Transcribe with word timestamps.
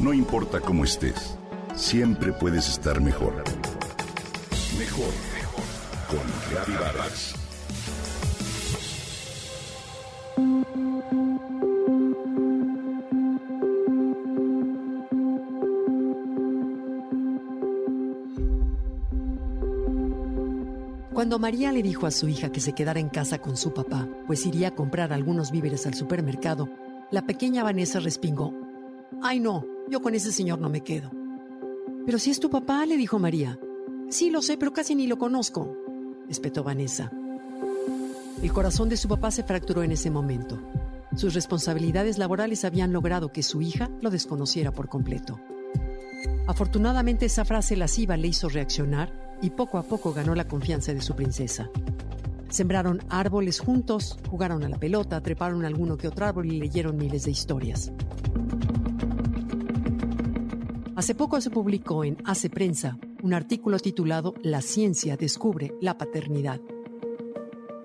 No 0.00 0.14
importa 0.14 0.60
cómo 0.60 0.84
estés, 0.84 1.36
siempre 1.74 2.32
puedes 2.32 2.70
estar 2.70 3.02
mejor. 3.02 3.44
Mejor, 4.78 5.12
mejor. 5.34 5.64
Con 6.08 6.20
Reavivadas. 6.50 7.34
Cuando 21.12 21.38
María 21.38 21.72
le 21.72 21.82
dijo 21.82 22.06
a 22.06 22.10
su 22.10 22.26
hija 22.26 22.50
que 22.50 22.60
se 22.60 22.72
quedara 22.72 23.00
en 23.00 23.10
casa 23.10 23.38
con 23.38 23.58
su 23.58 23.74
papá, 23.74 24.08
pues 24.26 24.46
iría 24.46 24.68
a 24.68 24.74
comprar 24.74 25.12
algunos 25.12 25.50
víveres 25.50 25.86
al 25.86 25.92
supermercado, 25.92 26.70
la 27.10 27.26
pequeña 27.26 27.62
Vanessa 27.62 28.00
respingó. 28.00 28.54
Ay 29.22 29.38
no, 29.38 29.66
yo 29.90 30.00
con 30.00 30.14
ese 30.14 30.32
señor 30.32 30.60
no 30.60 30.70
me 30.70 30.82
quedo. 30.82 31.10
Pero 32.06 32.18
si 32.18 32.30
es 32.30 32.40
tu 32.40 32.48
papá, 32.48 32.86
le 32.86 32.96
dijo 32.96 33.18
María. 33.18 33.58
Sí, 34.08 34.30
lo 34.30 34.40
sé, 34.42 34.56
pero 34.56 34.72
casi 34.72 34.94
ni 34.94 35.06
lo 35.06 35.18
conozco, 35.18 35.76
espetó 36.28 36.64
Vanessa. 36.64 37.12
El 38.42 38.52
corazón 38.52 38.88
de 38.88 38.96
su 38.96 39.08
papá 39.08 39.30
se 39.30 39.44
fracturó 39.44 39.82
en 39.82 39.92
ese 39.92 40.10
momento. 40.10 40.58
Sus 41.14 41.34
responsabilidades 41.34 42.18
laborales 42.18 42.64
habían 42.64 42.92
logrado 42.92 43.32
que 43.32 43.42
su 43.42 43.60
hija 43.60 43.90
lo 44.00 44.10
desconociera 44.10 44.72
por 44.72 44.88
completo. 44.88 45.40
Afortunadamente 46.46 47.26
esa 47.26 47.44
frase 47.44 47.76
lasciva 47.76 48.16
le 48.16 48.28
hizo 48.28 48.48
reaccionar 48.48 49.12
y 49.42 49.50
poco 49.50 49.78
a 49.78 49.82
poco 49.82 50.12
ganó 50.12 50.34
la 50.34 50.48
confianza 50.48 50.94
de 50.94 51.00
su 51.00 51.14
princesa. 51.14 51.68
Sembraron 52.48 53.00
árboles 53.08 53.60
juntos, 53.60 54.18
jugaron 54.28 54.64
a 54.64 54.68
la 54.68 54.78
pelota, 54.78 55.20
treparon 55.20 55.64
alguno 55.64 55.96
que 55.96 56.08
otro 56.08 56.26
árbol 56.26 56.46
y 56.46 56.58
leyeron 56.58 56.96
miles 56.96 57.24
de 57.24 57.30
historias. 57.30 57.92
Hace 61.00 61.14
poco 61.14 61.40
se 61.40 61.48
publicó 61.48 62.04
en 62.04 62.18
Hace 62.26 62.50
Prensa 62.50 62.98
un 63.22 63.32
artículo 63.32 63.78
titulado 63.78 64.34
La 64.42 64.60
ciencia 64.60 65.16
descubre 65.16 65.72
la 65.80 65.96
paternidad. 65.96 66.60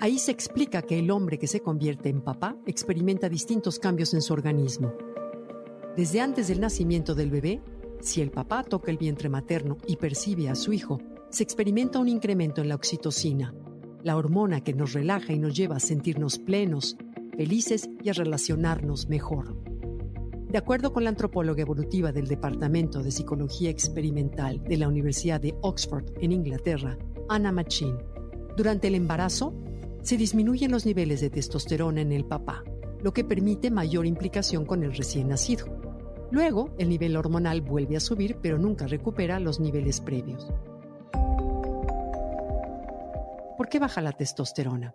Ahí 0.00 0.18
se 0.18 0.32
explica 0.32 0.82
que 0.82 0.98
el 0.98 1.12
hombre 1.12 1.38
que 1.38 1.46
se 1.46 1.60
convierte 1.60 2.08
en 2.08 2.22
papá 2.22 2.56
experimenta 2.66 3.28
distintos 3.28 3.78
cambios 3.78 4.14
en 4.14 4.20
su 4.20 4.32
organismo. 4.32 4.94
Desde 5.96 6.20
antes 6.20 6.48
del 6.48 6.60
nacimiento 6.60 7.14
del 7.14 7.30
bebé, 7.30 7.62
si 8.00 8.20
el 8.20 8.32
papá 8.32 8.64
toca 8.64 8.90
el 8.90 8.98
vientre 8.98 9.28
materno 9.28 9.78
y 9.86 9.94
percibe 9.94 10.48
a 10.48 10.56
su 10.56 10.72
hijo 10.72 10.98
se 11.30 11.44
experimenta 11.44 12.00
un 12.00 12.08
incremento 12.08 12.62
en 12.62 12.68
la 12.68 12.74
oxitocina, 12.74 13.54
la 14.02 14.16
hormona 14.16 14.64
que 14.64 14.74
nos 14.74 14.92
relaja 14.92 15.32
y 15.32 15.38
nos 15.38 15.54
lleva 15.54 15.76
a 15.76 15.80
sentirnos 15.80 16.40
plenos, 16.40 16.96
felices 17.36 17.88
y 18.02 18.08
a 18.08 18.12
relacionarnos 18.12 19.08
mejor. 19.08 19.73
De 20.54 20.58
acuerdo 20.58 20.92
con 20.92 21.02
la 21.02 21.10
antropóloga 21.10 21.62
evolutiva 21.62 22.12
del 22.12 22.28
Departamento 22.28 23.02
de 23.02 23.10
Psicología 23.10 23.70
Experimental 23.70 24.62
de 24.62 24.76
la 24.76 24.86
Universidad 24.86 25.40
de 25.40 25.56
Oxford 25.62 26.04
en 26.20 26.30
Inglaterra, 26.30 26.96
Anna 27.28 27.50
Machin, 27.50 27.98
durante 28.56 28.86
el 28.86 28.94
embarazo 28.94 29.52
se 30.02 30.16
disminuyen 30.16 30.70
los 30.70 30.86
niveles 30.86 31.20
de 31.20 31.30
testosterona 31.30 32.02
en 32.02 32.12
el 32.12 32.24
papá, 32.24 32.62
lo 33.02 33.12
que 33.12 33.24
permite 33.24 33.72
mayor 33.72 34.06
implicación 34.06 34.64
con 34.64 34.84
el 34.84 34.94
recién 34.94 35.26
nacido. 35.26 35.66
Luego, 36.30 36.72
el 36.78 36.88
nivel 36.88 37.16
hormonal 37.16 37.60
vuelve 37.60 37.96
a 37.96 38.00
subir, 38.00 38.36
pero 38.40 38.56
nunca 38.56 38.86
recupera 38.86 39.40
los 39.40 39.58
niveles 39.58 40.00
previos. 40.00 40.46
¿Por 43.56 43.68
qué 43.68 43.80
baja 43.80 44.00
la 44.00 44.12
testosterona? 44.12 44.94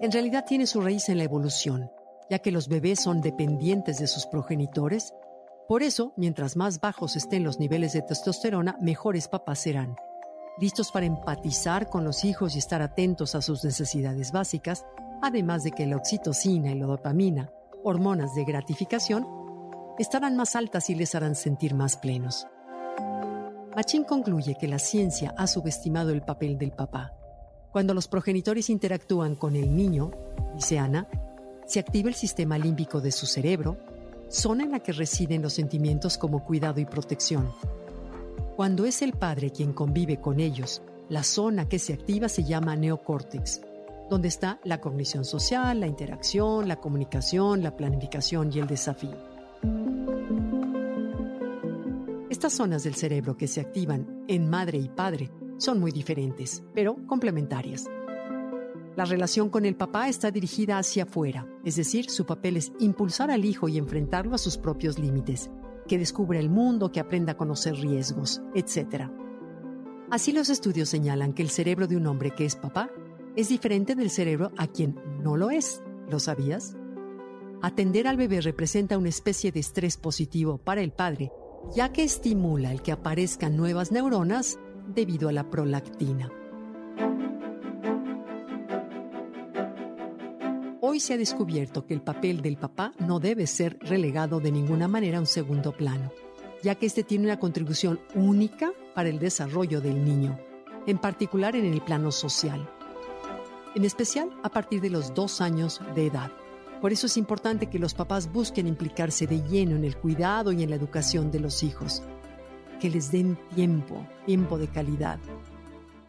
En 0.00 0.12
realidad 0.12 0.44
tiene 0.46 0.68
su 0.68 0.80
raíz 0.80 1.08
en 1.08 1.18
la 1.18 1.24
evolución, 1.24 1.90
ya 2.30 2.38
que 2.38 2.50
los 2.50 2.68
bebés 2.68 3.00
son 3.00 3.20
dependientes 3.20 3.98
de 3.98 4.06
sus 4.06 4.26
progenitores. 4.26 5.14
Por 5.66 5.82
eso, 5.82 6.12
mientras 6.16 6.56
más 6.56 6.80
bajos 6.80 7.16
estén 7.16 7.44
los 7.44 7.58
niveles 7.58 7.92
de 7.92 8.02
testosterona, 8.02 8.76
mejores 8.80 9.28
papás 9.28 9.60
serán. 9.60 9.96
Listos 10.58 10.90
para 10.90 11.06
empatizar 11.06 11.88
con 11.88 12.04
los 12.04 12.24
hijos 12.24 12.54
y 12.54 12.58
estar 12.58 12.82
atentos 12.82 13.34
a 13.34 13.42
sus 13.42 13.64
necesidades 13.64 14.32
básicas, 14.32 14.84
además 15.22 15.62
de 15.62 15.72
que 15.72 15.86
la 15.86 15.96
oxitocina 15.96 16.70
y 16.70 16.78
la 16.78 16.86
dopamina, 16.86 17.50
hormonas 17.84 18.34
de 18.34 18.44
gratificación, 18.44 19.26
estarán 19.98 20.36
más 20.36 20.56
altas 20.56 20.90
y 20.90 20.94
les 20.94 21.14
harán 21.14 21.34
sentir 21.34 21.74
más 21.74 21.96
plenos. 21.96 22.46
Machín 23.76 24.04
concluye 24.04 24.56
que 24.58 24.68
la 24.68 24.78
ciencia 24.78 25.34
ha 25.36 25.46
subestimado 25.46 26.10
el 26.10 26.22
papel 26.22 26.58
del 26.58 26.72
papá 26.72 27.18
cuando 27.70 27.94
los 27.94 28.08
progenitores 28.08 28.70
interactúan 28.70 29.34
con 29.34 29.54
el 29.54 29.76
niño, 29.76 30.10
dice 30.54 30.78
Ana, 30.78 31.06
se 31.68 31.80
activa 31.80 32.08
el 32.08 32.14
sistema 32.14 32.56
límbico 32.56 33.02
de 33.02 33.12
su 33.12 33.26
cerebro, 33.26 33.76
zona 34.30 34.64
en 34.64 34.72
la 34.72 34.80
que 34.80 34.92
residen 34.92 35.42
los 35.42 35.52
sentimientos 35.52 36.16
como 36.16 36.42
cuidado 36.42 36.80
y 36.80 36.86
protección. 36.86 37.52
Cuando 38.56 38.86
es 38.86 39.02
el 39.02 39.12
padre 39.12 39.50
quien 39.50 39.74
convive 39.74 40.18
con 40.18 40.40
ellos, 40.40 40.80
la 41.10 41.22
zona 41.22 41.68
que 41.68 41.78
se 41.78 41.92
activa 41.92 42.30
se 42.30 42.42
llama 42.42 42.74
neocórtex, 42.74 43.60
donde 44.08 44.28
está 44.28 44.58
la 44.64 44.80
cognición 44.80 45.26
social, 45.26 45.80
la 45.80 45.86
interacción, 45.86 46.68
la 46.68 46.76
comunicación, 46.76 47.62
la 47.62 47.76
planificación 47.76 48.50
y 48.50 48.60
el 48.60 48.66
desafío. 48.66 49.16
Estas 52.30 52.54
zonas 52.54 52.82
del 52.82 52.94
cerebro 52.94 53.36
que 53.36 53.46
se 53.46 53.60
activan 53.60 54.24
en 54.26 54.48
madre 54.48 54.78
y 54.78 54.88
padre 54.88 55.30
son 55.58 55.80
muy 55.80 55.92
diferentes, 55.92 56.62
pero 56.72 56.96
complementarias. 57.06 57.84
La 58.98 59.04
relación 59.04 59.48
con 59.48 59.64
el 59.64 59.76
papá 59.76 60.08
está 60.08 60.32
dirigida 60.32 60.76
hacia 60.76 61.04
afuera, 61.04 61.46
es 61.64 61.76
decir, 61.76 62.10
su 62.10 62.26
papel 62.26 62.56
es 62.56 62.72
impulsar 62.80 63.30
al 63.30 63.44
hijo 63.44 63.68
y 63.68 63.78
enfrentarlo 63.78 64.34
a 64.34 64.38
sus 64.38 64.58
propios 64.58 64.98
límites, 64.98 65.52
que 65.86 65.98
descubra 65.98 66.40
el 66.40 66.50
mundo, 66.50 66.90
que 66.90 66.98
aprenda 66.98 67.34
a 67.34 67.36
conocer 67.36 67.76
riesgos, 67.76 68.42
etc. 68.56 69.04
Así 70.10 70.32
los 70.32 70.48
estudios 70.48 70.88
señalan 70.88 71.32
que 71.32 71.42
el 71.42 71.50
cerebro 71.50 71.86
de 71.86 71.96
un 71.96 72.08
hombre 72.08 72.32
que 72.32 72.44
es 72.44 72.56
papá 72.56 72.90
es 73.36 73.48
diferente 73.50 73.94
del 73.94 74.10
cerebro 74.10 74.50
a 74.56 74.66
quien 74.66 75.00
no 75.22 75.36
lo 75.36 75.52
es. 75.52 75.80
¿Lo 76.10 76.18
sabías? 76.18 76.76
Atender 77.62 78.08
al 78.08 78.16
bebé 78.16 78.40
representa 78.40 78.98
una 78.98 79.10
especie 79.10 79.52
de 79.52 79.60
estrés 79.60 79.96
positivo 79.96 80.58
para 80.58 80.80
el 80.80 80.90
padre, 80.90 81.30
ya 81.72 81.92
que 81.92 82.02
estimula 82.02 82.72
el 82.72 82.82
que 82.82 82.90
aparezcan 82.90 83.56
nuevas 83.56 83.92
neuronas 83.92 84.58
debido 84.92 85.28
a 85.28 85.32
la 85.32 85.48
prolactina. 85.50 86.32
Hoy 90.90 91.00
se 91.00 91.12
ha 91.12 91.18
descubierto 91.18 91.84
que 91.84 91.92
el 91.92 92.00
papel 92.00 92.40
del 92.40 92.56
papá 92.56 92.94
no 92.98 93.20
debe 93.20 93.46
ser 93.46 93.78
relegado 93.82 94.40
de 94.40 94.50
ninguna 94.50 94.88
manera 94.88 95.18
a 95.18 95.20
un 95.20 95.26
segundo 95.26 95.72
plano, 95.72 96.10
ya 96.62 96.76
que 96.76 96.86
este 96.86 97.02
tiene 97.02 97.26
una 97.26 97.38
contribución 97.38 98.00
única 98.14 98.72
para 98.94 99.10
el 99.10 99.18
desarrollo 99.18 99.82
del 99.82 100.02
niño, 100.02 100.38
en 100.86 100.96
particular 100.96 101.54
en 101.56 101.66
el 101.66 101.82
plano 101.82 102.10
social, 102.10 102.66
en 103.74 103.84
especial 103.84 104.30
a 104.42 104.48
partir 104.48 104.80
de 104.80 104.88
los 104.88 105.12
dos 105.12 105.42
años 105.42 105.78
de 105.94 106.06
edad. 106.06 106.32
Por 106.80 106.90
eso 106.90 107.04
es 107.04 107.18
importante 107.18 107.66
que 107.66 107.78
los 107.78 107.92
papás 107.92 108.32
busquen 108.32 108.66
implicarse 108.66 109.26
de 109.26 109.42
lleno 109.42 109.76
en 109.76 109.84
el 109.84 109.94
cuidado 109.94 110.52
y 110.52 110.62
en 110.62 110.70
la 110.70 110.76
educación 110.76 111.30
de 111.30 111.40
los 111.40 111.62
hijos, 111.62 112.02
que 112.80 112.88
les 112.88 113.12
den 113.12 113.38
tiempo, 113.54 114.06
tiempo 114.24 114.56
de 114.56 114.68
calidad. 114.68 115.18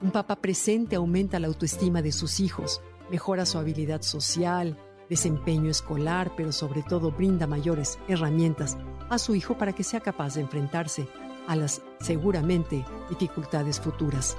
Un 0.02 0.12
papá 0.12 0.38
presente 0.38 0.96
aumenta 0.96 1.38
la 1.38 1.48
autoestima 1.48 2.02
de 2.02 2.14
sus 2.14 2.40
hijos, 2.40 2.82
mejora 3.10 3.46
su 3.46 3.58
habilidad 3.58 4.02
social, 4.02 4.78
desempeño 5.10 5.72
escolar, 5.72 6.32
pero 6.36 6.52
sobre 6.52 6.84
todo 6.84 7.12
brinda 7.12 7.48
mayores 7.48 8.00
herramientas 8.08 8.78
a 9.10 9.18
su 9.18 9.36
hijo 9.36 9.58
para 9.58 9.74
que 9.74 9.84
sea 9.84 10.00
capaz 10.00 10.36
de 10.36 10.42
enfrentarse 10.42 11.08
a 11.48 11.56
las 11.56 11.82
seguramente 12.00 12.86
dificultades 13.10 13.80
futuras. 13.80 14.38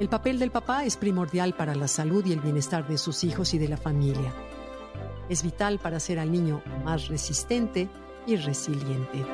El 0.00 0.08
papel 0.08 0.38
del 0.38 0.50
papá 0.50 0.84
es 0.84 0.96
primordial 0.96 1.54
para 1.54 1.74
la 1.74 1.88
salud 1.88 2.24
y 2.26 2.32
el 2.32 2.40
bienestar 2.40 2.86
de 2.86 2.98
sus 2.98 3.24
hijos 3.24 3.54
y 3.54 3.58
de 3.58 3.68
la 3.68 3.76
familia. 3.76 4.32
Es 5.28 5.42
vital 5.42 5.78
para 5.78 5.96
hacer 5.96 6.18
al 6.18 6.30
niño 6.30 6.62
más 6.84 7.08
resistente 7.08 7.88
y 8.26 8.36
resiliente. 8.36 9.24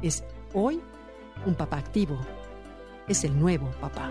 Es 0.00 0.24
Hoy, 0.54 0.82
un 1.46 1.54
papá 1.54 1.78
activo 1.78 2.18
es 3.08 3.24
el 3.24 3.38
nuevo 3.38 3.70
papá. 3.80 4.10